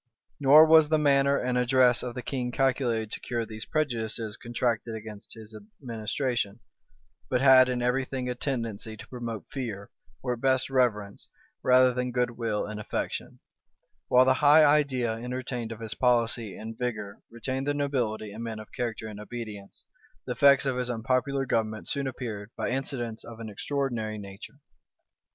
[0.39, 4.95] Nor was the manner and address of the king calculated to cure these prejudices contracted
[4.95, 6.59] against his administration;
[7.29, 9.91] but had in every thing a tendency to promote fear,
[10.23, 11.29] or at best reverence,
[11.61, 13.37] rather than good will and affection.[*]
[14.07, 18.57] While the high idea entertained of his policy and vigor retained the nobility and men
[18.57, 19.85] of character in obedience,
[20.25, 24.53] the effects of his unpopular government soon appeared, by incidents of an extraordinary nature.
[24.53, 24.61] * Bacon, p.
[24.61, 24.61] 583.